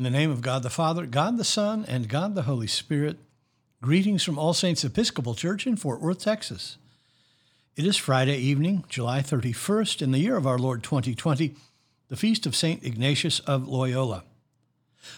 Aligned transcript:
In 0.00 0.04
the 0.04 0.08
name 0.08 0.30
of 0.30 0.40
God 0.40 0.62
the 0.62 0.70
Father, 0.70 1.04
God 1.04 1.36
the 1.36 1.44
Son, 1.44 1.84
and 1.86 2.08
God 2.08 2.34
the 2.34 2.44
Holy 2.44 2.66
Spirit, 2.66 3.18
greetings 3.82 4.22
from 4.22 4.38
All 4.38 4.54
Saints 4.54 4.82
Episcopal 4.82 5.34
Church 5.34 5.66
in 5.66 5.76
Fort 5.76 6.00
Worth, 6.00 6.20
Texas. 6.20 6.78
It 7.76 7.84
is 7.84 7.98
Friday 7.98 8.38
evening, 8.38 8.86
July 8.88 9.20
31st, 9.20 10.00
in 10.00 10.10
the 10.10 10.18
year 10.18 10.38
of 10.38 10.46
our 10.46 10.58
Lord 10.58 10.82
2020, 10.82 11.54
the 12.08 12.16
feast 12.16 12.46
of 12.46 12.56
St. 12.56 12.82
Ignatius 12.82 13.40
of 13.40 13.68
Loyola. 13.68 14.24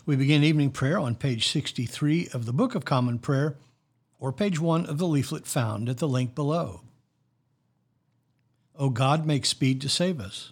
We 0.04 0.16
begin 0.16 0.42
evening 0.42 0.72
prayer 0.72 0.98
on 0.98 1.14
page 1.14 1.46
63 1.46 2.30
of 2.34 2.44
the 2.44 2.52
Book 2.52 2.74
of 2.74 2.84
Common 2.84 3.20
Prayer, 3.20 3.54
or 4.18 4.32
page 4.32 4.58
1 4.58 4.86
of 4.86 4.98
the 4.98 5.06
leaflet 5.06 5.46
found 5.46 5.88
at 5.88 5.98
the 5.98 6.08
link 6.08 6.34
below. 6.34 6.80
O 8.76 8.90
God, 8.90 9.26
make 9.26 9.46
speed 9.46 9.80
to 9.82 9.88
save 9.88 10.18
us. 10.18 10.50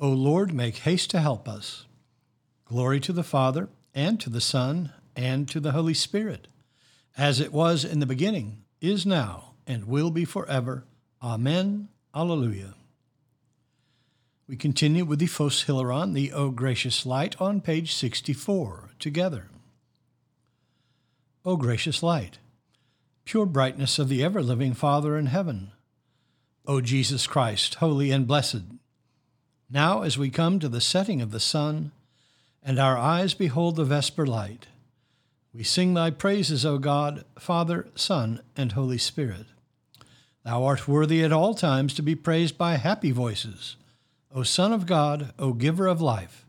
O 0.00 0.10
Lord, 0.10 0.54
make 0.54 0.76
haste 0.76 1.10
to 1.10 1.18
help 1.18 1.48
us. 1.48 1.86
Glory 2.68 3.00
to 3.00 3.12
the 3.12 3.22
Father, 3.22 3.68
and 3.94 4.20
to 4.20 4.28
the 4.28 4.40
Son, 4.40 4.92
and 5.16 5.48
to 5.48 5.58
the 5.58 5.72
Holy 5.72 5.94
Spirit, 5.94 6.48
as 7.16 7.40
it 7.40 7.52
was 7.52 7.84
in 7.84 7.98
the 7.98 8.06
beginning, 8.06 8.62
is 8.80 9.06
now, 9.06 9.54
and 9.66 9.86
will 9.86 10.10
be 10.10 10.26
forever. 10.26 10.84
Amen. 11.22 11.88
Alleluia. 12.14 12.74
We 14.46 14.56
continue 14.56 15.04
with 15.04 15.18
the 15.18 15.26
Phos 15.26 15.64
Hilaron, 15.64 16.12
the 16.12 16.32
O 16.32 16.50
Gracious 16.50 17.06
Light, 17.06 17.40
on 17.40 17.60
page 17.60 17.94
64, 17.94 18.90
together. 18.98 19.48
O 21.44 21.56
gracious 21.56 22.02
light, 22.02 22.38
pure 23.24 23.46
brightness 23.46 23.98
of 23.98 24.10
the 24.10 24.22
ever 24.22 24.42
living 24.42 24.74
Father 24.74 25.16
in 25.16 25.26
heaven, 25.26 25.70
O 26.66 26.82
Jesus 26.82 27.26
Christ, 27.26 27.76
holy 27.76 28.10
and 28.10 28.26
blessed, 28.26 28.64
now 29.70 30.02
as 30.02 30.18
we 30.18 30.28
come 30.28 30.58
to 30.58 30.68
the 30.68 30.82
setting 30.82 31.22
of 31.22 31.30
the 31.30 31.40
sun, 31.40 31.92
and 32.62 32.78
our 32.78 32.96
eyes 32.98 33.34
behold 33.34 33.76
the 33.76 33.84
vesper 33.84 34.26
light. 34.26 34.66
We 35.52 35.64
sing 35.64 35.94
thy 35.94 36.10
praises, 36.10 36.64
O 36.64 36.78
God, 36.78 37.24
Father, 37.38 37.88
Son, 37.94 38.40
and 38.56 38.72
Holy 38.72 38.98
Spirit. 38.98 39.46
Thou 40.44 40.64
art 40.64 40.86
worthy 40.86 41.24
at 41.24 41.32
all 41.32 41.54
times 41.54 41.94
to 41.94 42.02
be 42.02 42.14
praised 42.14 42.56
by 42.56 42.76
happy 42.76 43.10
voices, 43.10 43.76
O 44.32 44.42
Son 44.42 44.72
of 44.72 44.86
God, 44.86 45.32
O 45.38 45.52
Giver 45.52 45.86
of 45.86 46.00
life, 46.00 46.46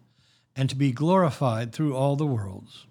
and 0.56 0.70
to 0.70 0.76
be 0.76 0.92
glorified 0.92 1.72
through 1.72 1.96
all 1.96 2.16
the 2.16 2.26
worlds. 2.26 2.86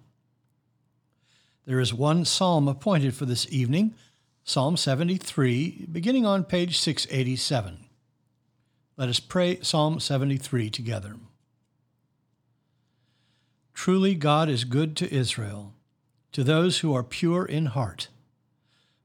There 1.66 1.80
is 1.80 1.92
one 1.92 2.24
psalm 2.24 2.66
appointed 2.66 3.14
for 3.14 3.27
this 3.27 3.46
evening, 3.50 3.94
Psalm 4.42 4.78
73, 4.78 5.86
beginning 5.92 6.24
on 6.24 6.44
page 6.44 6.78
687. 6.78 7.84
Let 8.96 9.11
us 9.11 9.20
pray 9.20 9.61
Psalm 9.61 10.00
73 10.00 10.70
together. 10.70 11.16
Truly, 13.78 14.16
God 14.16 14.48
is 14.48 14.64
good 14.64 14.96
to 14.96 15.14
Israel, 15.14 15.72
to 16.32 16.42
those 16.42 16.78
who 16.78 16.92
are 16.94 17.04
pure 17.04 17.44
in 17.44 17.66
heart. 17.66 18.08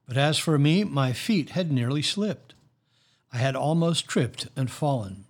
But 0.08 0.18
as 0.18 0.40
for 0.40 0.58
me, 0.58 0.84
my 0.84 1.14
feet 1.14 1.52
had 1.52 1.72
nearly 1.72 2.02
slipped. 2.02 2.56
I 3.32 3.38
had 3.38 3.56
almost 3.56 4.08
tripped 4.08 4.48
and 4.56 4.72
fallen. 4.72 5.26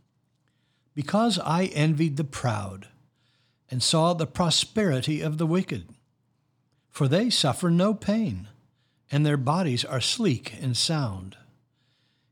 Because 0.96 1.40
I 1.40 1.66
envied 1.66 2.16
the 2.16 2.24
proud 2.24 2.88
and 3.70 3.84
saw 3.84 4.14
the 4.14 4.26
prosperity 4.26 5.20
of 5.20 5.38
the 5.38 5.46
wicked. 5.46 5.90
For 6.90 7.10
they 7.10 7.30
suffer 7.30 7.70
no 7.70 7.94
pain, 7.94 8.48
and 9.12 9.26
their 9.26 9.36
bodies 9.36 9.84
are 9.84 10.00
sleek 10.00 10.54
and 10.62 10.78
sound. 10.78 11.36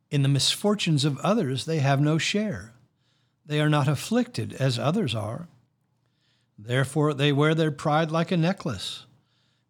In 0.09 0.23
the 0.23 0.29
misfortunes 0.29 1.03
of 1.03 1.17
others 1.17 1.66
they 1.66 1.79
have 1.79 2.00
no 2.00 2.17
share. 2.17 2.71
They 3.45 3.59
are 3.59 3.69
not 3.69 3.89
afflicted 3.89 4.53
as 4.53 4.79
others 4.79 5.13
are. 5.13 5.50
Therefore 6.63 7.13
they 7.13 7.31
wear 7.31 7.55
their 7.55 7.72
pride 7.72 8.11
like 8.11 8.31
a 8.31 8.38
necklace, 8.38 9.05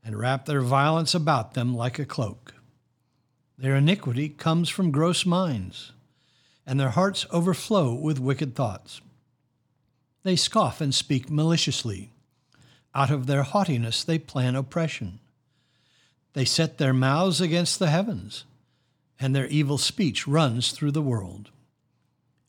and 0.04 0.18
wrap 0.18 0.46
their 0.46 0.62
violence 0.62 1.16
about 1.16 1.54
them 1.54 1.74
like 1.74 1.98
a 2.00 2.06
cloak. 2.06 2.54
Their 3.58 3.78
iniquity 3.78 4.28
comes 4.28 4.68
from 4.70 4.92
gross 4.92 5.26
minds, 5.26 5.94
and 6.66 6.80
their 6.80 6.90
hearts 6.90 7.26
overflow 7.32 7.94
with 7.94 8.20
wicked 8.20 8.56
thoughts. 8.56 9.00
They 10.24 10.36
scoff 10.36 10.82
and 10.82 10.94
speak 10.94 11.30
maliciously. 11.30 12.12
Out 12.94 13.10
of 13.10 13.26
their 13.26 13.44
haughtiness 13.44 14.04
they 14.04 14.20
plan 14.20 14.56
oppression. 14.56 15.20
They 16.34 16.46
set 16.46 16.78
their 16.78 16.94
mouths 16.94 17.40
against 17.40 17.80
the 17.80 17.90
heavens, 17.90 18.44
and 19.20 19.34
their 19.34 19.48
evil 19.48 19.78
speech 19.78 20.28
runs 20.28 20.72
through 20.72 20.92
the 20.92 21.02
world. 21.02 21.52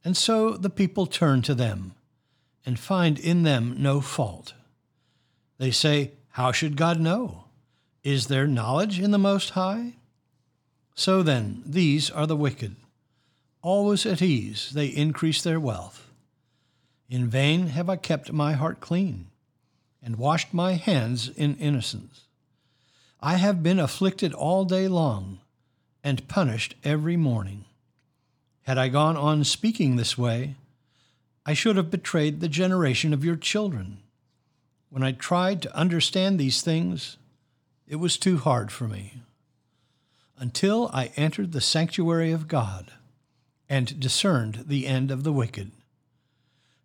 And 0.04 0.16
so 0.16 0.56
the 0.56 0.70
people 0.70 1.06
turn 1.06 1.42
to 1.42 1.54
them 1.54 1.94
and 2.65 2.78
find 2.78 3.19
in 3.19 3.43
them 3.43 3.77
no 3.78 4.00
fault. 4.00 4.55
They 5.59 5.71
say, 5.71 6.12
How 6.31 6.53
should 6.53 6.77
God 6.77 7.00
know? 7.00 7.45
Is 8.03 8.27
there 8.27 8.47
knowledge 8.47 8.99
in 8.99 9.11
the 9.11 9.19
Most 9.19 9.50
High? 9.50 9.95
So 10.95 11.23
then, 11.23 11.62
these 11.65 12.11
are 12.11 12.27
the 12.27 12.37
wicked. 12.37 12.77
Always 13.62 14.05
at 14.06 14.21
ease, 14.21 14.71
they 14.75 14.87
increase 14.87 15.43
their 15.43 15.61
wealth. 15.61 16.11
In 17.09 17.28
vain 17.28 17.69
have 17.69 17.89
I 17.89 17.97
kept 17.97 18.33
my 18.33 18.55
heart 18.55 18.81
clean 18.81 19.27
and 20.03 20.17
washed 20.17 20.53
my 20.53 20.73
hands 20.73 21.29
in 21.29 21.56
innocence. 21.56 22.23
I 23.21 23.37
have 23.37 23.62
been 23.62 23.79
afflicted 23.79 24.33
all 24.33 24.65
day 24.65 24.89
long 24.89 25.39
and 26.03 26.27
punished 26.27 26.75
every 26.83 27.17
morning. 27.17 27.67
Had 28.62 28.79
I 28.79 28.89
gone 28.89 29.17
on 29.17 29.44
speaking 29.44 29.97
this 29.97 30.19
way, 30.19 30.56
I 31.44 31.54
should 31.54 31.76
have 31.76 31.91
betrayed 31.91 32.41
the 32.41 32.48
generation 32.48 33.12
of 33.12 33.25
your 33.25 33.36
children. 33.36 33.98
When 34.91 35.03
I 35.03 35.12
tried 35.12 35.62
to 35.62 35.76
understand 35.76 36.38
these 36.38 36.62
things, 36.62 37.16
it 37.88 37.97
was 37.97 38.16
too 38.16 38.38
hard 38.38 38.70
for 38.70 38.86
me. 38.86 39.22
Until 40.38 40.88
I 40.92 41.12
entered 41.16 41.52
the 41.52 41.60
sanctuary 41.60 42.31
of 42.31 42.48
God 42.48 42.92
and 43.69 43.98
discerned 43.98 44.64
the 44.66 44.86
end 44.86 45.10
of 45.10 45.25
the 45.25 45.32
wicked. 45.32 45.72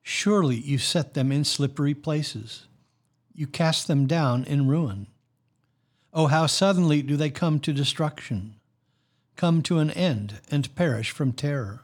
Surely 0.01 0.55
you 0.55 0.77
set 0.77 1.13
them 1.13 1.31
in 1.31 1.43
slippery 1.43 1.93
places. 1.93 2.65
You 3.33 3.45
cast 3.45 3.87
them 3.87 4.07
down 4.07 4.43
in 4.45 4.67
ruin. 4.67 5.07
Oh, 6.13 6.27
how 6.27 6.47
suddenly 6.47 7.01
do 7.01 7.15
they 7.15 7.29
come 7.29 7.59
to 7.59 7.73
destruction, 7.73 8.55
come 9.35 9.61
to 9.63 9.79
an 9.79 9.91
end, 9.91 10.39
and 10.49 10.73
perish 10.75 11.11
from 11.11 11.33
terror 11.33 11.81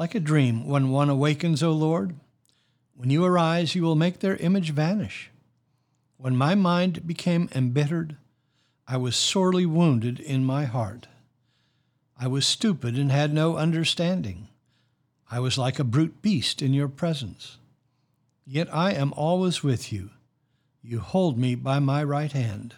like 0.00 0.14
a 0.14 0.20
dream 0.20 0.66
when 0.66 0.88
one 0.88 1.10
awakens, 1.10 1.62
O 1.62 1.72
Lord. 1.72 2.14
When 2.94 3.10
you 3.10 3.22
arise, 3.22 3.74
you 3.74 3.82
will 3.82 3.96
make 3.96 4.20
their 4.20 4.36
image 4.36 4.70
vanish. 4.70 5.30
When 6.16 6.34
my 6.34 6.54
mind 6.54 7.06
became 7.06 7.50
embittered, 7.54 8.16
I 8.88 8.96
was 8.96 9.14
sorely 9.14 9.66
wounded 9.66 10.18
in 10.18 10.42
my 10.42 10.64
heart. 10.64 11.08
I 12.18 12.28
was 12.28 12.46
stupid 12.46 12.96
and 12.96 13.12
had 13.12 13.34
no 13.34 13.58
understanding. 13.58 14.48
I 15.30 15.38
was 15.38 15.58
like 15.58 15.78
a 15.78 15.84
brute 15.84 16.22
beast 16.22 16.62
in 16.62 16.72
your 16.72 16.88
presence. 16.88 17.58
Yet 18.46 18.74
I 18.74 18.92
am 18.92 19.12
always 19.18 19.62
with 19.62 19.92
you. 19.92 20.08
You 20.82 21.00
hold 21.00 21.36
me 21.36 21.54
by 21.54 21.78
my 21.78 22.02
right 22.02 22.32
hand. 22.32 22.74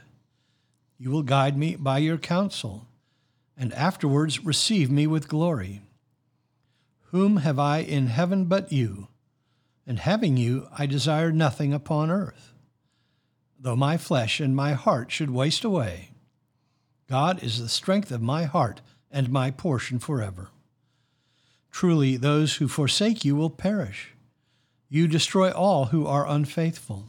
You 0.98 1.12
will 1.12 1.22
guide 1.22 1.56
me 1.56 1.76
by 1.76 1.98
your 1.98 2.18
counsel, 2.18 2.88
and 3.56 3.72
afterwards 3.74 4.44
receive 4.44 4.90
me 4.90 5.06
with 5.06 5.28
glory. 5.28 5.82
Whom 7.12 7.38
have 7.38 7.58
I 7.58 7.78
in 7.80 8.06
heaven 8.06 8.46
but 8.46 8.72
you? 8.72 9.08
And 9.86 9.98
having 9.98 10.38
you, 10.38 10.66
I 10.76 10.86
desire 10.86 11.30
nothing 11.30 11.74
upon 11.74 12.10
earth. 12.10 12.54
Though 13.60 13.76
my 13.76 13.98
flesh 13.98 14.40
and 14.40 14.56
my 14.56 14.72
heart 14.72 15.12
should 15.12 15.30
waste 15.30 15.62
away, 15.62 16.12
God 17.10 17.42
is 17.42 17.60
the 17.60 17.68
strength 17.68 18.10
of 18.10 18.22
my 18.22 18.44
heart 18.44 18.80
and 19.10 19.28
my 19.28 19.50
portion 19.50 19.98
forever. 19.98 20.48
Truly, 21.70 22.16
those 22.16 22.56
who 22.56 22.66
forsake 22.66 23.26
you 23.26 23.36
will 23.36 23.50
perish. 23.50 24.14
You 24.88 25.06
destroy 25.06 25.50
all 25.50 25.86
who 25.86 26.06
are 26.06 26.26
unfaithful. 26.26 27.08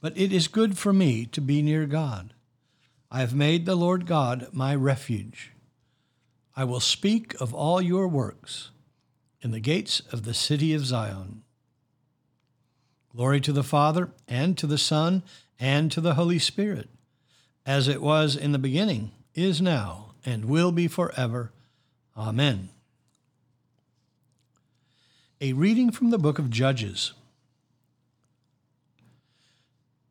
But 0.00 0.16
it 0.16 0.32
is 0.32 0.46
good 0.46 0.78
for 0.78 0.92
me 0.92 1.26
to 1.26 1.40
be 1.40 1.62
near 1.62 1.84
God. 1.86 2.32
I 3.10 3.20
have 3.20 3.34
made 3.34 3.66
the 3.66 3.74
Lord 3.74 4.06
God 4.06 4.50
my 4.52 4.72
refuge. 4.72 5.50
I 6.54 6.62
will 6.62 6.78
speak 6.78 7.34
of 7.40 7.52
all 7.52 7.82
your 7.82 8.06
works 8.06 8.70
in 9.42 9.50
the 9.50 9.60
gates 9.60 10.00
of 10.12 10.24
the 10.24 10.34
city 10.34 10.74
of 10.74 10.84
Zion. 10.84 11.42
Glory 13.14 13.40
to 13.40 13.52
the 13.52 13.64
Father, 13.64 14.10
and 14.28 14.56
to 14.58 14.66
the 14.66 14.78
Son, 14.78 15.22
and 15.58 15.90
to 15.90 16.00
the 16.00 16.14
Holy 16.14 16.38
Spirit, 16.38 16.88
as 17.66 17.88
it 17.88 18.02
was 18.02 18.36
in 18.36 18.52
the 18.52 18.58
beginning, 18.58 19.10
is 19.34 19.60
now, 19.60 20.12
and 20.24 20.44
will 20.44 20.72
be 20.72 20.86
forever. 20.86 21.52
Amen. 22.16 22.68
A 25.40 25.52
reading 25.54 25.90
from 25.90 26.10
the 26.10 26.18
book 26.18 26.38
of 26.38 26.50
Judges. 26.50 27.12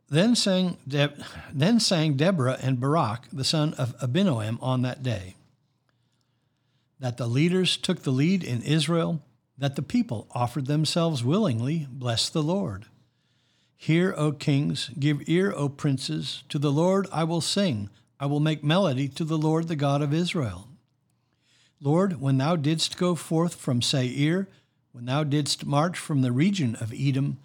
Then 0.10 0.36
sang, 0.36 0.78
De- 0.88 1.14
then 1.54 1.80
sang 1.80 2.16
Deborah 2.16 2.58
and 2.62 2.80
Barak, 2.80 3.28
the 3.32 3.44
son 3.44 3.75
of 3.75 3.96
Abinoam, 4.00 4.58
on 4.62 4.82
that 4.82 5.04
day 5.04 5.36
that 7.00 7.18
the 7.18 7.28
leaders 7.28 7.78
took 7.78 8.04
the 8.04 8.12
lead 8.12 8.44
in 8.44 8.62
Israel, 8.62 9.22
that 9.57 9.75
the 9.75 9.81
people 9.81 10.28
offered 10.31 10.68
themselves 10.68 11.24
willingly, 11.24 11.88
bless 11.90 12.30
the 12.30 12.44
Lord. 12.44 12.86
Hear, 13.75 14.13
O 14.18 14.31
kings, 14.34 14.90
give 15.00 15.28
ear, 15.28 15.54
O 15.56 15.69
princes, 15.69 16.44
to 16.50 16.60
the 16.60 16.72
Lord 16.72 17.07
I 17.12 17.24
will 17.24 17.42
sing, 17.42 17.90
I 18.19 18.25
will 18.25 18.42
make 18.42 18.63
melody 18.63 19.07
to 19.10 19.24
the 19.24 19.38
Lord 19.38 19.68
the 19.68 19.75
God 19.78 20.01
of 20.01 20.13
Israel. 20.13 20.68
Lord, 21.81 22.19
when 22.19 22.38
thou 22.38 22.57
didst 22.57 22.98
go 22.98 23.16
forth 23.16 23.56
from 23.56 23.81
Seir, 23.81 24.50
when 24.92 25.06
thou 25.06 25.24
didst 25.24 25.66
march 25.66 25.98
from 25.98 26.22
the 26.22 26.31
region 26.34 26.75
of 26.75 26.94
Edom, 26.94 27.38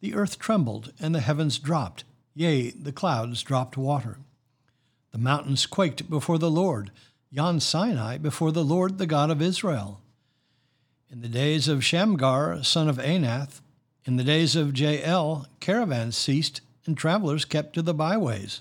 the 0.00 0.14
earth 0.14 0.38
trembled, 0.38 0.92
and 0.98 1.14
the 1.14 1.20
heavens 1.20 1.58
dropped, 1.58 2.04
yea, 2.34 2.70
the 2.70 2.92
clouds 2.92 3.42
dropped 3.42 3.76
water. 3.76 4.18
The 5.10 5.18
mountains 5.18 5.66
quaked 5.66 6.08
before 6.08 6.38
the 6.38 6.50
Lord, 6.50 6.90
yon 7.34 7.58
Sinai 7.58 8.18
before 8.18 8.52
the 8.52 8.62
Lord 8.62 8.98
the 8.98 9.06
God 9.06 9.30
of 9.30 9.40
Israel. 9.40 10.02
In 11.10 11.22
the 11.22 11.28
days 11.28 11.66
of 11.66 11.82
Shamgar, 11.82 12.62
son 12.62 12.90
of 12.90 12.98
Anath, 12.98 13.62
in 14.04 14.16
the 14.16 14.24
days 14.24 14.54
of 14.54 14.76
Jael, 14.76 15.46
caravans 15.58 16.14
ceased, 16.14 16.60
and 16.84 16.94
travelers 16.94 17.46
kept 17.46 17.72
to 17.72 17.80
the 17.80 17.94
byways. 17.94 18.60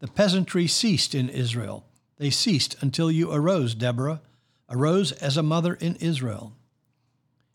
The 0.00 0.08
peasantry 0.08 0.66
ceased 0.66 1.14
in 1.14 1.28
Israel. 1.28 1.86
They 2.16 2.30
ceased 2.30 2.74
until 2.80 3.12
you 3.12 3.30
arose, 3.30 3.76
Deborah, 3.76 4.22
arose 4.68 5.12
as 5.12 5.36
a 5.36 5.42
mother 5.44 5.74
in 5.74 5.94
Israel. 5.96 6.56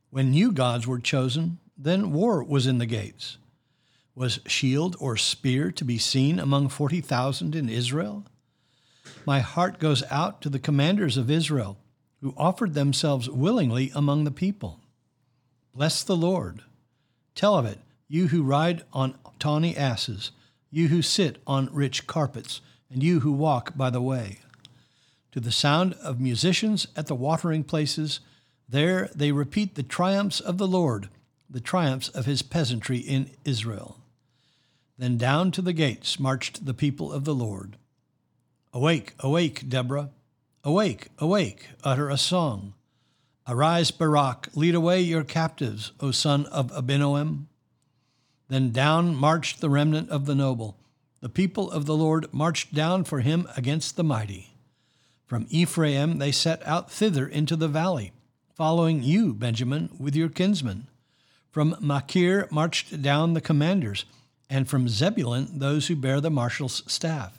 When 0.10 0.32
new 0.32 0.54
gods 0.54 0.88
were 0.88 1.00
chosen, 1.00 1.60
then 1.78 2.14
war 2.14 2.42
was 2.46 2.66
in 2.66 2.78
the 2.78 2.86
gates. 2.86 3.38
Was 4.16 4.40
shield 4.46 4.96
or 5.02 5.18
spear 5.18 5.70
to 5.74 5.84
be 5.84 5.98
seen 5.98 6.40
among 6.40 6.70
40,000 6.70 7.56
in 7.56 7.68
Israel? 7.68 8.26
My 9.26 9.40
heart 9.40 9.80
goes 9.80 10.04
out 10.10 10.42
to 10.42 10.50
the 10.50 10.60
commanders 10.60 11.18
of 11.18 11.30
Israel, 11.30 11.78
who 12.22 12.34
offered 12.38 12.74
themselves 12.74 13.30
willingly 13.30 13.92
among 13.96 14.24
the 14.24 14.32
people. 14.32 14.80
Bless 15.74 16.04
the 16.04 16.18
Lord. 16.18 16.64
Tell 17.36 17.56
of 17.56 17.66
it, 17.66 17.80
you 18.08 18.28
who 18.28 18.44
ride 18.44 18.84
on 18.92 19.16
tawny 19.38 19.78
asses, 19.78 20.32
you 20.72 20.90
who 20.90 21.02
sit 21.02 21.42
on 21.48 21.70
rich 21.72 22.08
carpets, 22.08 22.62
and 22.90 23.04
you 23.04 23.22
who 23.22 23.32
walk 23.32 23.78
by 23.78 23.90
the 23.90 24.02
way. 24.02 24.40
To 25.32 25.40
the 25.40 25.52
sound 25.52 25.94
of 26.04 26.20
musicians 26.20 26.88
at 26.96 27.08
the 27.08 27.16
watering 27.16 27.64
places, 27.64 28.20
there 28.68 29.10
they 29.16 29.32
repeat 29.32 29.76
the 29.76 29.84
triumphs 29.84 30.40
of 30.40 30.58
the 30.58 30.68
Lord, 30.68 31.10
the 31.50 31.62
triumphs 31.62 32.10
of 32.10 32.26
his 32.26 32.42
peasantry 32.42 32.98
in 32.98 33.32
Israel. 33.46 34.00
Then 34.98 35.18
down 35.18 35.52
to 35.52 35.62
the 35.62 35.74
gates 35.74 36.20
marched 36.20 36.66
the 36.66 36.74
people 36.74 37.14
of 37.14 37.26
the 37.26 37.36
Lord. 37.36 37.78
Awake, 38.72 39.14
awake, 39.20 39.68
Deborah. 39.68 40.12
Awake, 40.64 41.08
awake, 41.18 41.70
utter 41.84 42.10
a 42.10 42.18
song. 42.18 42.74
Arise, 43.48 43.90
Barak, 43.90 44.50
lead 44.54 44.76
away 44.76 45.02
your 45.02 45.24
captives, 45.24 45.92
O 46.00 46.12
son 46.12 46.46
of 46.48 46.72
Abinoam. 46.72 47.46
Then 48.48 48.72
down 48.72 49.16
marched 49.16 49.60
the 49.60 49.72
remnant 49.72 50.12
of 50.12 50.28
the 50.28 50.36
noble. 50.36 50.78
The 51.20 51.30
people 51.30 51.72
of 51.72 51.88
the 51.88 51.96
Lord 51.96 52.32
marched 52.32 52.74
down 52.74 53.06
for 53.06 53.22
him 53.22 53.48
against 53.58 53.96
the 53.96 54.04
mighty. 54.04 54.54
From 55.26 55.48
Ephraim 55.50 56.20
they 56.20 56.32
set 56.32 56.66
out 56.68 56.92
thither 56.92 57.28
into 57.28 57.56
the 57.56 57.68
valley, 57.68 58.12
following 58.54 59.02
you, 59.02 59.34
Benjamin, 59.34 59.90
with 59.98 60.16
your 60.16 60.30
kinsmen. 60.30 60.88
From 61.50 61.76
Machir 61.80 62.48
marched 62.52 63.02
down 63.02 63.34
the 63.34 63.42
commanders 63.42 64.06
and 64.48 64.70
from 64.70 64.88
Zebulun 64.88 65.58
those 65.58 65.88
who 65.88 65.96
bear 65.96 66.22
the 66.22 66.30
marshal's 66.30 66.84
staff. 66.86 67.39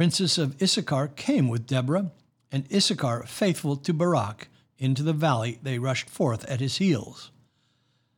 The 0.00 0.04
princes 0.04 0.38
of 0.38 0.62
Issachar 0.62 1.08
came 1.08 1.46
with 1.48 1.66
Deborah, 1.66 2.10
and 2.50 2.66
Issachar, 2.72 3.24
faithful 3.26 3.76
to 3.76 3.92
Barak, 3.92 4.48
into 4.78 5.02
the 5.02 5.12
valley 5.12 5.58
they 5.62 5.78
rushed 5.78 6.08
forth 6.08 6.42
at 6.46 6.60
his 6.60 6.78
heels. 6.78 7.30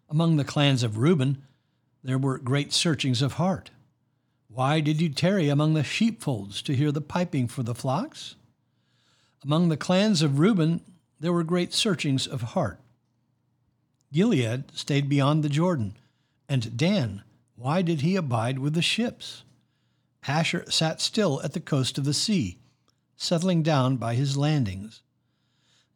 Among 0.09 0.37
the 0.37 0.45
clans 0.45 0.85
of 0.85 0.97
Reuben 0.97 1.43
there 2.05 2.19
were 2.19 2.39
great 2.39 2.73
searchings 2.73 3.21
of 3.21 3.33
heart. 3.33 3.73
Why 4.47 4.79
did 4.79 5.01
you 5.01 5.09
tarry 5.09 5.49
among 5.49 5.75
the 5.75 5.83
sheepfolds 5.83 6.63
to 6.63 6.77
hear 6.77 6.93
the 6.93 7.01
piping 7.01 7.49
for 7.49 7.65
the 7.65 7.75
flocks? 7.75 8.37
Among 9.43 9.69
the 9.69 9.77
clans 9.77 10.23
of 10.23 10.39
Reuben 10.39 10.83
there 11.19 11.33
were 11.33 11.43
great 11.43 11.75
searchings 11.75 12.29
of 12.29 12.43
heart. 12.43 12.79
Gilead 14.13 14.71
stayed 14.73 15.09
beyond 15.09 15.43
the 15.43 15.49
Jordan, 15.49 15.97
and 16.49 16.77
Dan 16.77 17.25
why 17.57 17.83
did 17.83 18.03
he 18.03 18.15
abide 18.15 18.61
with 18.61 18.75
the 18.75 18.83
ships? 18.83 19.43
Asher 20.27 20.65
sat 20.71 21.01
still 21.01 21.41
at 21.43 21.53
the 21.53 21.61
coast 21.61 21.99
of 21.99 22.05
the 22.05 22.15
sea, 22.15 22.59
settling 23.17 23.63
down 23.63 23.97
by 23.97 24.15
his 24.15 24.37
landings. 24.37 25.03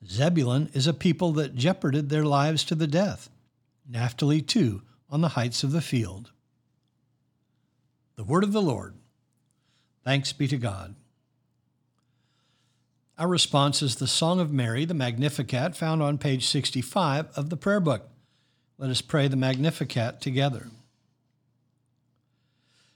Zebulun 0.06 0.70
is 0.74 0.86
a 0.86 0.94
people 0.94 1.32
that 1.32 1.54
jeoparded 1.54 2.08
their 2.08 2.24
lives 2.24 2.64
to 2.64 2.74
the 2.74 2.86
death. 2.86 3.30
Naphtali, 3.88 4.42
too, 4.42 4.82
on 5.08 5.20
the 5.20 5.30
heights 5.30 5.62
of 5.62 5.72
the 5.72 5.80
field. 5.80 6.32
The 8.16 8.24
word 8.24 8.44
of 8.44 8.52
the 8.52 8.62
Lord. 8.62 8.94
Thanks 10.04 10.32
be 10.32 10.48
to 10.48 10.56
God. 10.56 10.94
Our 13.18 13.28
response 13.28 13.82
is 13.82 13.96
the 13.96 14.06
Song 14.06 14.40
of 14.40 14.52
Mary, 14.52 14.84
the 14.84 14.94
Magnificat, 14.94 15.74
found 15.74 16.02
on 16.02 16.18
page 16.18 16.46
65 16.46 17.28
of 17.36 17.48
the 17.48 17.56
prayer 17.56 17.80
book. 17.80 18.10
Let 18.78 18.90
us 18.90 19.00
pray 19.00 19.26
the 19.26 19.36
Magnificat 19.36 20.20
together. 20.20 20.68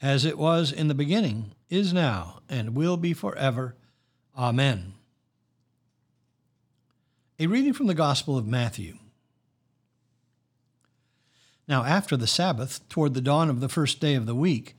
as 0.00 0.24
it 0.24 0.38
was 0.38 0.72
in 0.72 0.88
the 0.88 0.94
beginning, 0.94 1.52
is 1.68 1.92
now, 1.92 2.40
and 2.48 2.74
will 2.74 2.96
be 2.96 3.12
forever. 3.12 3.74
Amen. 4.36 4.94
A 7.38 7.46
reading 7.46 7.72
from 7.72 7.86
the 7.86 7.94
Gospel 7.94 8.38
of 8.38 8.46
Matthew. 8.46 8.98
Now, 11.68 11.84
after 11.84 12.16
the 12.16 12.26
Sabbath, 12.26 12.88
toward 12.88 13.14
the 13.14 13.20
dawn 13.20 13.50
of 13.50 13.60
the 13.60 13.68
first 13.68 14.00
day 14.00 14.14
of 14.14 14.26
the 14.26 14.34
week, 14.34 14.76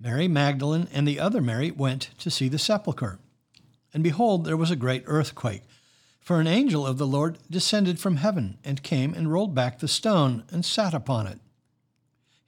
Mary 0.00 0.26
Magdalene 0.26 0.88
and 0.92 1.06
the 1.06 1.20
other 1.20 1.42
Mary 1.42 1.70
went 1.70 2.10
to 2.18 2.30
see 2.30 2.48
the 2.48 2.58
sepulchre. 2.58 3.18
And 3.92 4.02
behold, 4.02 4.44
there 4.44 4.56
was 4.56 4.70
a 4.70 4.76
great 4.76 5.02
earthquake. 5.06 5.62
For 6.20 6.40
an 6.40 6.46
angel 6.46 6.86
of 6.86 6.96
the 6.96 7.06
Lord 7.06 7.38
descended 7.50 7.98
from 7.98 8.16
heaven, 8.16 8.58
and 8.64 8.82
came 8.82 9.12
and 9.14 9.30
rolled 9.30 9.54
back 9.54 9.78
the 9.78 9.88
stone, 9.88 10.44
and 10.50 10.64
sat 10.64 10.94
upon 10.94 11.26
it. 11.26 11.40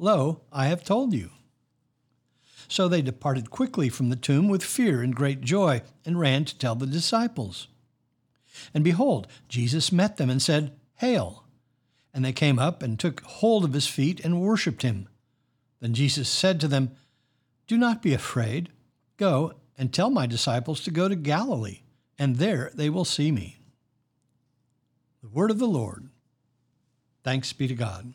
Lo, 0.00 0.42
I 0.52 0.66
have 0.66 0.84
told 0.84 1.12
you. 1.12 1.30
So 2.68 2.86
they 2.86 3.02
departed 3.02 3.50
quickly 3.50 3.88
from 3.88 4.10
the 4.10 4.16
tomb 4.16 4.48
with 4.48 4.62
fear 4.62 5.02
and 5.02 5.14
great 5.14 5.40
joy, 5.40 5.82
and 6.04 6.20
ran 6.20 6.44
to 6.44 6.56
tell 6.56 6.74
the 6.74 6.86
disciples. 6.86 7.66
And 8.72 8.84
behold, 8.84 9.26
Jesus 9.48 9.90
met 9.90 10.16
them 10.16 10.30
and 10.30 10.40
said, 10.40 10.72
Hail! 10.96 11.44
And 12.14 12.24
they 12.24 12.32
came 12.32 12.58
up 12.58 12.82
and 12.82 12.98
took 12.98 13.22
hold 13.22 13.64
of 13.64 13.72
his 13.72 13.86
feet 13.86 14.20
and 14.20 14.40
worshipped 14.40 14.82
him. 14.82 15.08
Then 15.80 15.94
Jesus 15.94 16.28
said 16.28 16.60
to 16.60 16.68
them, 16.68 16.92
Do 17.66 17.76
not 17.76 18.02
be 18.02 18.14
afraid. 18.14 18.70
Go 19.16 19.54
and 19.76 19.92
tell 19.92 20.10
my 20.10 20.26
disciples 20.26 20.80
to 20.82 20.90
go 20.90 21.08
to 21.08 21.16
Galilee, 21.16 21.80
and 22.18 22.36
there 22.36 22.70
they 22.74 22.90
will 22.90 23.04
see 23.04 23.30
me. 23.32 23.58
The 25.22 25.28
word 25.28 25.50
of 25.50 25.58
the 25.58 25.66
Lord. 25.66 26.08
Thanks 27.24 27.52
be 27.52 27.66
to 27.68 27.74
God. 27.74 28.14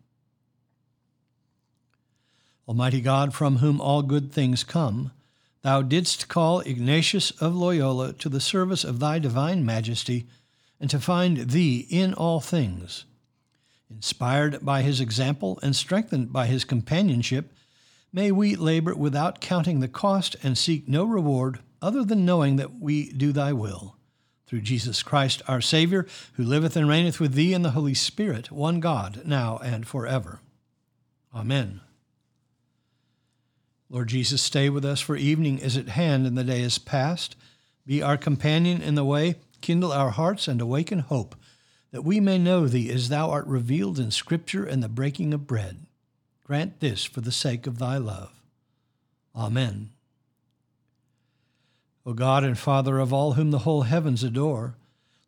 Almighty 2.71 3.01
God, 3.01 3.33
from 3.33 3.57
whom 3.57 3.81
all 3.81 4.01
good 4.01 4.31
things 4.31 4.63
come, 4.63 5.11
thou 5.61 5.81
didst 5.81 6.29
call 6.29 6.61
Ignatius 6.61 7.31
of 7.31 7.53
Loyola 7.53 8.13
to 8.13 8.29
the 8.29 8.39
service 8.39 8.85
of 8.85 8.99
thy 9.01 9.19
divine 9.19 9.65
majesty, 9.65 10.25
and 10.79 10.89
to 10.89 10.97
find 10.97 11.49
thee 11.49 11.85
in 11.89 12.13
all 12.13 12.39
things. 12.39 13.03
Inspired 13.89 14.65
by 14.65 14.83
his 14.83 15.01
example 15.01 15.59
and 15.61 15.75
strengthened 15.75 16.31
by 16.31 16.45
his 16.45 16.63
companionship, 16.63 17.51
may 18.13 18.31
we 18.31 18.55
labor 18.55 18.95
without 18.95 19.41
counting 19.41 19.81
the 19.81 19.89
cost 19.89 20.37
and 20.41 20.57
seek 20.57 20.87
no 20.87 21.03
reward 21.03 21.59
other 21.81 22.05
than 22.05 22.23
knowing 22.23 22.55
that 22.55 22.79
we 22.79 23.11
do 23.11 23.33
thy 23.33 23.51
will. 23.51 23.97
Through 24.47 24.61
Jesus 24.61 25.03
Christ 25.03 25.41
our 25.45 25.59
Savior, 25.59 26.07
who 26.35 26.45
liveth 26.45 26.77
and 26.77 26.87
reigneth 26.87 27.19
with 27.19 27.33
thee 27.33 27.53
in 27.53 27.63
the 27.63 27.71
Holy 27.71 27.93
Spirit, 27.93 28.49
one 28.49 28.79
God, 28.79 29.23
now 29.25 29.57
and 29.57 29.85
forever. 29.85 30.39
Amen. 31.35 31.81
Lord 33.91 34.07
Jesus, 34.07 34.41
stay 34.41 34.69
with 34.69 34.85
us, 34.85 35.01
for 35.01 35.17
evening 35.17 35.59
is 35.59 35.75
at 35.75 35.89
hand 35.89 36.25
and 36.25 36.37
the 36.37 36.45
day 36.45 36.61
is 36.61 36.77
past. 36.77 37.35
Be 37.85 38.01
our 38.01 38.15
companion 38.15 38.81
in 38.81 38.95
the 38.95 39.03
way, 39.03 39.35
kindle 39.59 39.91
our 39.91 40.11
hearts, 40.11 40.47
and 40.47 40.61
awaken 40.61 40.99
hope, 40.99 41.35
that 41.91 42.05
we 42.05 42.21
may 42.21 42.37
know 42.37 42.69
thee 42.69 42.89
as 42.89 43.09
thou 43.09 43.29
art 43.29 43.45
revealed 43.47 43.99
in 43.99 44.09
Scripture 44.09 44.63
and 44.63 44.81
the 44.81 44.87
breaking 44.87 45.33
of 45.33 45.45
bread. 45.45 45.87
Grant 46.45 46.79
this 46.79 47.03
for 47.03 47.19
the 47.19 47.33
sake 47.33 47.67
of 47.67 47.79
thy 47.79 47.97
love. 47.97 48.31
Amen. 49.35 49.89
O 52.05 52.13
God 52.13 52.45
and 52.45 52.57
Father 52.57 52.97
of 52.97 53.11
all 53.11 53.33
whom 53.33 53.51
the 53.51 53.59
whole 53.59 53.81
heavens 53.81 54.23
adore, 54.23 54.75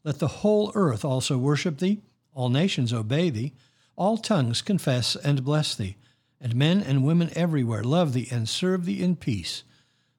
let 0.05 0.20
the 0.20 0.27
whole 0.39 0.72
earth 0.74 1.03
also 1.03 1.38
worship 1.38 1.79
thee, 1.79 2.00
all 2.34 2.48
nations 2.48 2.93
obey 2.93 3.29
thee, 3.29 3.51
all 3.98 4.17
tongues 4.17 4.62
confess 4.62 5.17
and 5.17 5.43
bless 5.43 5.75
thee 5.75 5.98
and 6.43 6.53
men 6.53 6.83
and 6.83 7.05
women 7.05 7.31
everywhere 7.38 7.83
love 7.85 8.12
thee 8.12 8.27
and 8.29 8.50
serve 8.50 8.83
thee 8.83 9.01
in 9.01 9.15
peace 9.15 9.63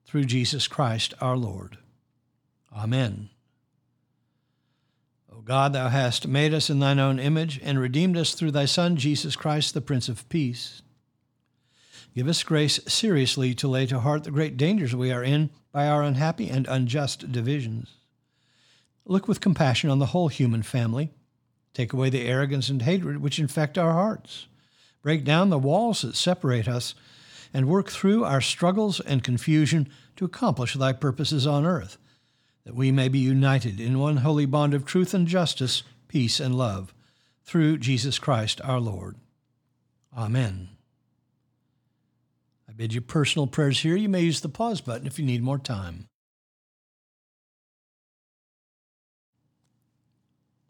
through 0.07 0.25
Jesus 0.25 0.67
Christ 0.67 1.13
our 1.21 1.37
Lord. 1.37 1.77
Amen. 2.75 3.29
O 5.31 5.43
God, 5.43 5.75
thou 5.75 5.89
hast 5.89 6.27
made 6.27 6.55
us 6.55 6.71
in 6.71 6.81
thine 6.81 6.99
own 6.99 7.19
image 7.19 7.61
and 7.63 7.79
redeemed 7.79 8.17
us 8.17 8.33
through 8.33 8.53
thy 8.53 8.65
Son, 8.65 8.97
Jesus 8.97 9.37
Christ, 9.37 9.75
the 9.75 9.83
Prince 9.83 10.09
of 10.09 10.27
Peace. 10.31 10.81
Give 12.15 12.27
us 12.27 12.43
grace 12.43 12.81
seriously 12.87 13.53
to 13.57 13.69
lay 13.69 13.85
to 13.87 14.01
heart 14.01 14.25
the 14.25 14.31
great 14.31 14.57
dangers 14.57 14.97
we 14.97 15.13
are 15.13 15.23
in 15.23 15.51
by 15.73 15.87
our 15.87 16.03
unhappy 16.03 16.49
and 16.49 16.67
unjust 16.69 17.31
divisions. 17.33 17.91
Look 19.05 19.29
with 19.29 19.43
compassion 19.43 19.91
on 19.91 19.99
the 19.99 20.07
whole 20.07 20.29
human 20.29 20.63
family. 20.63 21.13
Take 21.75 21.93
away 21.93 22.09
the 22.09 22.27
arrogance 22.27 22.71
and 22.71 22.81
hatred 22.81 23.19
which 23.19 23.39
infect 23.39 23.77
our 23.77 23.93
hearts 23.93 24.47
break 25.05 25.23
down 25.23 25.51
the 25.51 25.59
walls 25.59 26.01
that 26.01 26.17
separate 26.17 26.67
us, 26.67 26.95
and 27.53 27.69
work 27.69 27.91
through 27.91 28.25
our 28.25 28.41
struggles 28.41 29.01
and 29.01 29.23
confusion 29.23 29.87
to 30.17 30.25
accomplish 30.25 30.75
thy 30.75 30.95
purposes 30.95 31.47
on 31.47 31.67
earth, 31.67 31.99
that 32.65 32.75
we 32.75 32.91
may 32.91 33.07
be 33.07 33.19
united 33.19 33.79
in 33.79 33.99
one 33.99 34.17
holy 34.17 34.47
bond 34.47 34.73
of 34.73 34.87
truth 34.87 35.13
and 35.13 35.29
justice, 35.29 35.83
peace 36.09 36.41
and 36.41 36.55
love, 36.57 36.95
through 37.45 37.77
Jesus 37.77 38.19
Christ 38.19 38.63
our 38.65 38.81
Lord. 38.81 39.17
Amen. 40.17 40.71
I 42.67 42.73
bid 42.73 42.95
you 42.95 43.03
personal 43.03 43.47
prayers 43.47 43.81
here. 43.81 43.97
You 43.97 44.09
may 44.09 44.23
use 44.23 44.41
the 44.41 44.49
pause 44.49 44.81
button 44.81 45.07
if 45.07 45.19
you 45.19 45.27
need 45.27 45.43
more 45.43 45.59
time. 45.59 46.07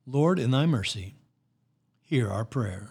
Lord, 0.07 0.41
in 0.41 0.51
thy 0.51 0.67
mercy, 0.67 1.15
hear 2.03 2.29
our 2.29 2.45
prayer. 2.45 2.91